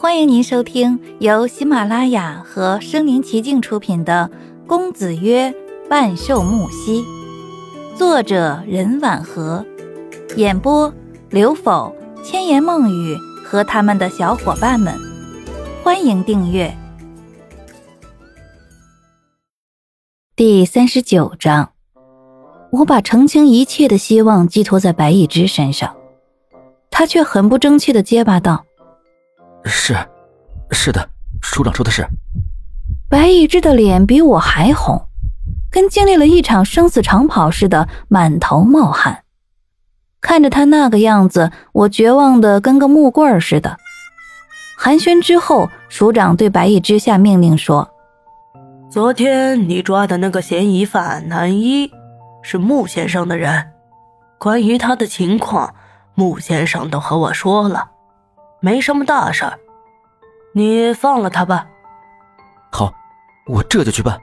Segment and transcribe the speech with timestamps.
[0.00, 4.30] 欢迎您收听由喜马拉雅和声临其境出品的
[4.68, 5.52] 《公子曰
[5.90, 7.02] 万寿木兮》，
[7.96, 9.66] 作者任婉和，
[10.36, 10.94] 演播
[11.30, 11.92] 刘否、
[12.22, 14.94] 千言梦语和他们的小伙伴们。
[15.82, 16.72] 欢迎订阅。
[20.36, 21.72] 第三十九章，
[22.70, 25.96] 我把澄清一切的希望寄托在白一之身上，
[26.88, 28.64] 他却很不争气的结巴道。
[29.68, 29.94] 是，
[30.72, 31.08] 是的，
[31.42, 32.04] 署长说的是。
[33.08, 35.08] 白一之的脸比我还红，
[35.70, 39.24] 跟经历了一场生死长跑似的，满头冒汗。
[40.20, 43.76] 看着他那个样子，我绝望的跟个木棍似的。
[44.76, 47.88] 寒暄之后，署长对白一之下命令说
[48.90, 51.90] ：“昨天你抓的那个嫌疑犯南一，
[52.42, 53.72] 是穆先生的人。
[54.38, 55.74] 关于他的情况，
[56.14, 57.90] 穆先生都和我说了。”
[58.60, 59.58] 没什么大事儿，
[60.52, 61.66] 你放了他吧。
[62.72, 62.92] 好，
[63.46, 64.18] 我这就去办。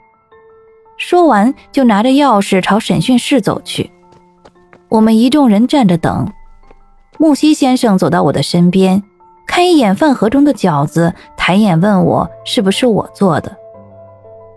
[0.98, 3.92] 说完，就拿着钥匙朝审讯室走去。
[4.90, 6.32] 我们一众人站着等。
[7.18, 9.02] 木西先生走到我的身边，
[9.48, 13.56] 看一眼饭盒中的饺子，抬眼问我是不是我做的。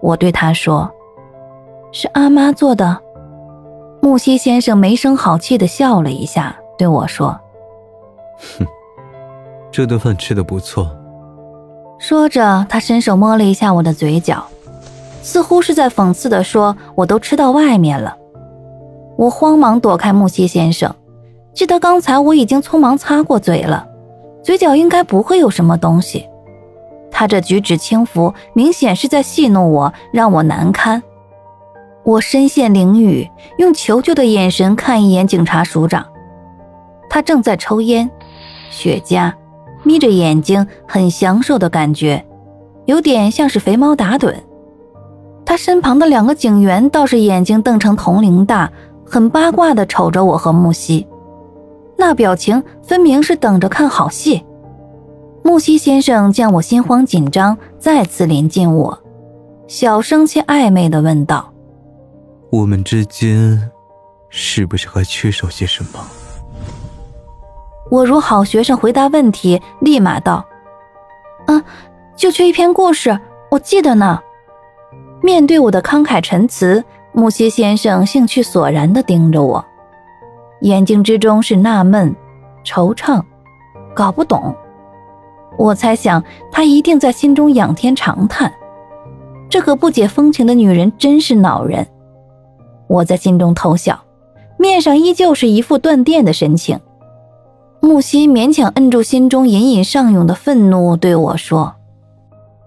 [0.01, 0.91] 我对他说
[1.93, 3.01] ：“是阿妈做的。”
[4.03, 7.41] 木西先生没声好气的笑了一下，对我说
[8.59, 8.67] ：“哼。”
[9.71, 10.91] 这顿饭吃的不错。
[11.99, 14.45] 说着，他伸手摸了一下我的嘴角，
[15.23, 18.17] 似乎是在讽刺的说：“我都吃到外面了。”
[19.19, 20.95] 我慌忙躲开木西先生，
[21.53, 23.87] 记得刚才我已经匆忙擦过嘴了，
[24.45, 26.29] 嘴角应该不会有什么东西。
[27.11, 31.03] 他这举止轻浮，明显是在戏弄我，让我难堪。
[32.05, 36.07] 我身陷囹圄，用求救的眼神看一眼警察署长，
[37.11, 38.09] 他正在抽烟，
[38.71, 39.33] 雪茄。
[39.89, 42.23] 眯着眼睛，很享受的感觉，
[42.85, 44.35] 有点像是肥猫打盹。
[45.47, 48.71] 他身旁的两个警员倒是眼睛瞪成铜铃大，
[49.07, 51.07] 很八卦的瞅着我和木西，
[51.97, 54.45] 那表情分明是等着看好戏。
[55.43, 59.03] 木西先生见我心慌紧张，再次临近我，
[59.67, 61.51] 小声且暧昧的问道
[62.53, 63.71] ：“我们之间，
[64.29, 65.99] 是不是还缺少些什么？”
[67.91, 70.45] 我如好学生回答问题，立马道
[71.47, 71.65] ：“啊，
[72.15, 73.19] 就缺一篇故事，
[73.51, 74.21] 我记得呢。”
[75.23, 79.65] 面对我的慷慨陈词，木西先生兴趣索然地盯着我，
[80.61, 82.15] 眼睛之中是纳闷、
[82.65, 83.23] 惆怅，
[83.95, 84.55] 搞不懂。
[85.57, 86.23] 我猜想
[86.53, 88.53] 他一定在心中仰天长叹
[89.51, 91.87] ：“这个不解风情的女人真是恼人。”
[92.87, 93.99] 我在心中偷笑，
[94.57, 96.79] 面上依旧是一副断电的神情。
[97.81, 101.75] 木西勉强摁住心中隐隐上涌的愤怒，对我说：“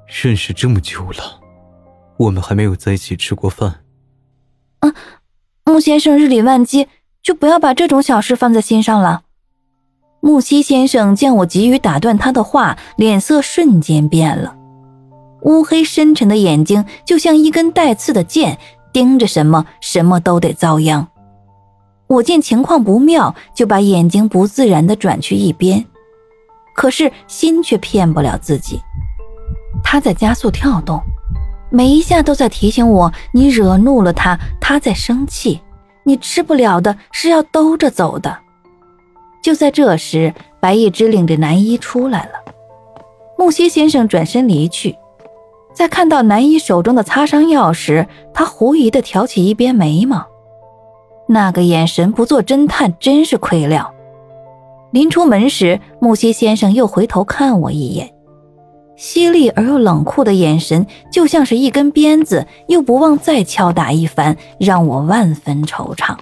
[0.07, 1.39] 认识这么久了，
[2.17, 3.81] 我们还没有在一起吃过饭。”
[4.79, 4.93] 啊，
[5.65, 6.87] 木先生日理万机，
[7.21, 9.23] 就不要把这种小事放在心上了。
[10.21, 14.55] 木西先生见我急于打断他的话，脸色瞬间变了，
[15.41, 18.57] 乌黑深沉的眼睛就像一根带刺的剑，
[18.93, 21.07] 盯着什么，什么都得遭殃。
[22.11, 25.85] 我见情况不妙，就把眼睛不自然地转去一边，
[26.75, 28.81] 可是心却骗不了自己。
[29.81, 31.01] 他在加速跳动，
[31.69, 35.61] 每一下都在提醒我：你惹怒了他，他在生气，
[36.03, 38.39] 你吃不了的是要兜着走的。
[39.41, 42.31] 就在这时，白一之领着男一出来了。
[43.37, 44.97] 木西先生转身离去，
[45.73, 50.27] 在看到男一手中的擦伤药时，他狐疑地挑起一边眉毛。
[51.31, 53.89] 那个眼神不做侦探真是亏了。
[54.91, 58.13] 临出门时，木西先生又回头看我一眼，
[58.97, 66.17] 犀利而又冷酷的眼神，就像是一根鞭子，又不忘再敲打一番，让我万分惆怅。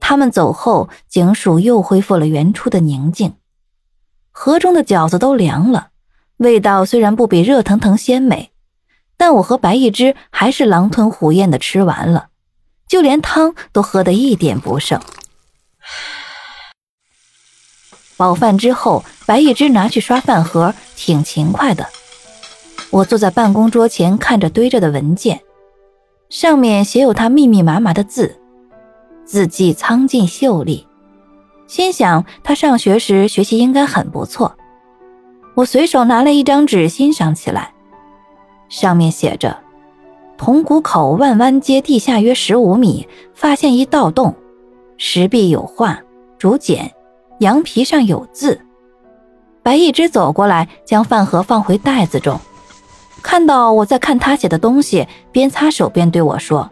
[0.00, 3.34] 他们走后，警署又恢复了原初的宁静。
[4.30, 5.88] 河中的饺子都凉了，
[6.38, 8.52] 味道虽然不比热腾腾鲜美，
[9.18, 12.28] 但我和白一只还是狼吞虎咽的吃完了。
[12.90, 15.00] 就连汤都喝得一点不剩。
[18.16, 21.86] 饱饭之后，白一之拿去刷饭盒，挺勤快的。
[22.90, 25.40] 我坐在办公桌前，看着堆着的文件，
[26.28, 28.40] 上面写有他密密麻麻的字，
[29.24, 30.88] 字迹苍劲秀丽。
[31.68, 34.56] 心想他上学时学习应该很不错。
[35.54, 37.72] 我随手拿了一张纸欣赏起来，
[38.68, 39.56] 上面写着。
[40.40, 44.34] 铜鼓口万湾街地下约十五米，发现一盗洞，
[44.96, 46.00] 石壁有画，
[46.38, 46.92] 竹简，
[47.40, 48.58] 羊皮上有字。
[49.62, 52.40] 白一只走过来，将饭盒放回袋子中，
[53.22, 56.70] 看到我在看他写的东西，边擦手边对我说：“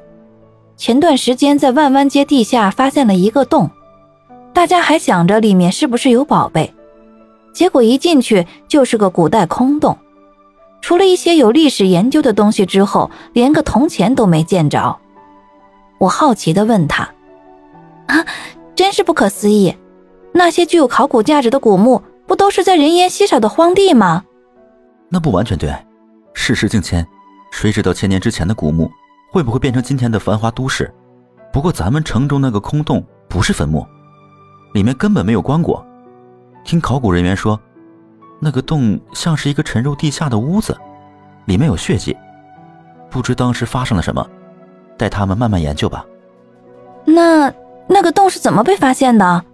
[0.78, 3.70] 前段时间在万湾街地下发现了一个洞，
[4.54, 6.72] 大家还想着里面是不是有宝贝，
[7.52, 9.98] 结果一进去就是个古代空洞，
[10.88, 14.98] 除了一些有历史研究的东西之后，连个铜钱都没见着。”
[16.00, 17.06] 我好奇地问他
[18.08, 18.24] ：“啊，
[18.74, 19.76] 真是不可思议！
[20.32, 24.24] 那些具有考古价值的古墓。”不都是在人烟稀少的荒地吗？
[25.10, 25.70] 那不完全对，
[26.32, 27.06] 世事境迁，
[27.50, 28.90] 谁知道千年之前的古墓
[29.30, 30.90] 会不会变成今天的繁华都市？
[31.52, 33.86] 不过咱们城中那个空洞不是坟墓，
[34.72, 35.84] 里面根本没有棺椁。
[36.64, 37.60] 听考古人员说，
[38.40, 40.76] 那个洞像是一个沉入地下的屋子，
[41.46, 42.16] 里面有血迹，
[43.10, 44.24] 不知当时发生了什么，
[44.96, 46.04] 待他们慢慢研究吧。
[47.04, 47.52] 那
[47.86, 49.44] 那个洞是怎么被发现的？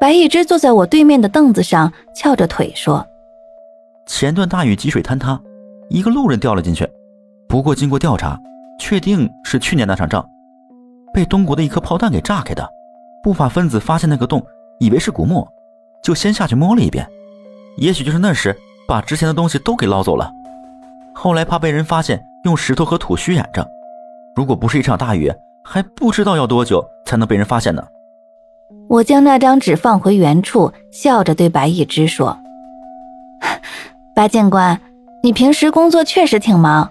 [0.00, 3.06] 白一只坐在我对面的凳子上，翘着腿说
[4.06, 5.40] ：“前段大雨积水坍塌，
[5.88, 6.88] 一个路人掉了进去。
[7.48, 8.38] 不过经过调查，
[8.78, 10.26] 确定是去年那场仗，
[11.12, 12.66] 被东国的一颗炮弹给炸开的。
[13.22, 14.42] 不法分子发现那个洞，
[14.78, 15.46] 以为是古墓，
[16.02, 17.06] 就先下去摸了一遍。
[17.76, 18.56] 也许就是那时
[18.86, 20.32] 把值钱的东西都给捞走了。
[21.14, 23.66] 后来怕被人发现，用石头和土虚掩着。
[24.34, 25.32] 如果不是一场大雨，
[25.62, 27.86] 还不知道要多久才能被人发现呢。”
[28.88, 32.36] 我将那张纸放回原处，笑着对白一之说
[34.14, 34.80] ：“白警官，
[35.22, 36.90] 你平时工作确实挺忙。”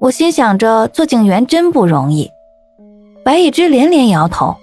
[0.00, 2.30] 我心想着做警员真不容易。
[3.24, 4.56] 白一之连连摇头：“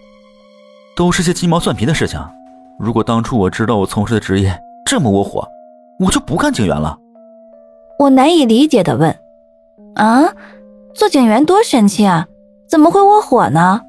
[0.95, 2.19] 都是些鸡毛蒜皮的事情。
[2.79, 5.47] 如果当初我知道我从事的职业这么窝火，
[5.99, 6.97] 我就不干警员了。”
[7.99, 9.17] 我难以理解的问
[9.95, 10.33] ：“啊，
[10.93, 12.27] 做警员多神气啊，
[12.67, 13.81] 怎么会窝火呢？”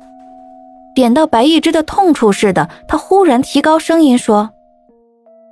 [0.95, 4.51] 点到白一枝的痛处似的，他忽然提高声音说：“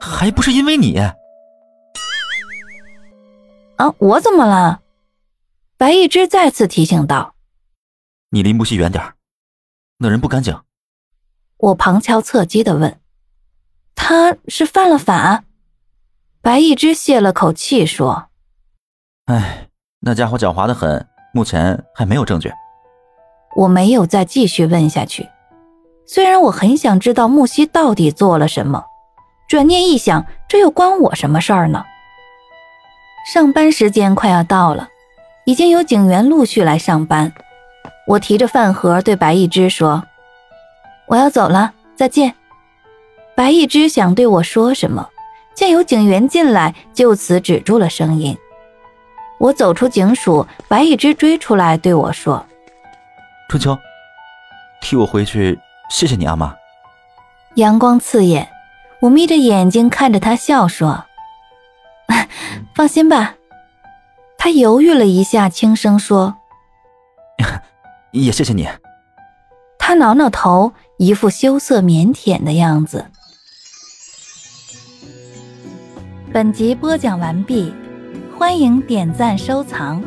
[0.01, 1.15] 还不是因为你啊！
[3.99, 4.81] 我怎么了？”
[5.77, 7.35] 白一枝再次提醒道
[8.31, 9.05] ：“你离木西远点
[9.99, 10.59] 那人不干净。”
[11.59, 12.99] 我旁敲侧击的问
[14.07, 15.45] ：“他是犯了法？”
[16.43, 18.27] 白一枝泄了口气说
[19.25, 19.69] ：“哎，
[20.01, 22.53] 那家伙狡猾的很，目前还没有证据。”
[23.57, 25.27] 我没有再继续问下去。
[26.07, 28.85] 虽然我很想知道木西到底做了什么，
[29.49, 31.83] 转念一想，这又关我什么事儿呢？
[33.33, 34.87] 上班时间快要到了，
[35.47, 37.33] 已经有警员陆续来上班。
[38.07, 40.05] 我提着饭盒对白一之说
[41.09, 42.35] ：“我要走了，再见。”
[43.37, 45.09] 白一之想对我说什么，
[45.55, 48.37] 见有警员进来，就此止住了声音。
[49.39, 52.47] 我走出警署，白一之追出来对我说
[53.51, 53.77] ：“春秋，
[54.81, 55.59] 替我回去。”
[55.91, 56.55] 谢谢你，阿妈。
[57.57, 58.49] 阳光刺眼，
[59.01, 61.05] 我眯着眼睛看着他笑说
[62.75, 63.35] ：“放心吧。”
[64.39, 66.37] 他犹豫了一下，轻声说
[68.13, 68.69] ：“也谢谢你。”
[69.79, 73.11] 他挠挠头，一副羞涩腼腆的样子。
[76.35, 77.73] 本集播讲完毕，
[78.37, 80.03] 欢迎点赞收藏，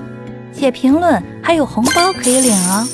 [0.51, 2.85] 写评论，还有红包可以领哦。